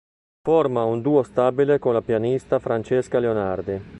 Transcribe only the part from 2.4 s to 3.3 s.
Francesca